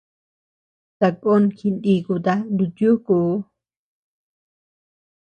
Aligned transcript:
Takon 0.99 1.43
jinikuta 1.57 2.33
nutiukuu. 2.55 3.31